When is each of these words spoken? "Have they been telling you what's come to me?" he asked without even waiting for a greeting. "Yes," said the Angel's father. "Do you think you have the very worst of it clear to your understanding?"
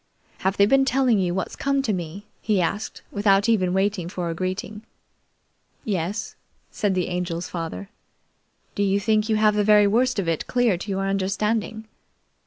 "Have 0.39 0.57
they 0.57 0.65
been 0.65 0.83
telling 0.83 1.19
you 1.19 1.35
what's 1.35 1.55
come 1.55 1.83
to 1.83 1.93
me?" 1.93 2.25
he 2.41 2.59
asked 2.59 3.03
without 3.11 3.47
even 3.47 3.71
waiting 3.71 4.09
for 4.09 4.31
a 4.31 4.33
greeting. 4.33 4.81
"Yes," 5.85 6.35
said 6.71 6.95
the 6.95 7.07
Angel's 7.07 7.49
father. 7.49 7.87
"Do 8.73 8.81
you 8.81 8.99
think 8.99 9.29
you 9.29 9.35
have 9.35 9.53
the 9.53 9.63
very 9.63 9.85
worst 9.85 10.17
of 10.17 10.27
it 10.27 10.47
clear 10.47 10.75
to 10.75 10.89
your 10.89 11.05
understanding?" 11.07 11.85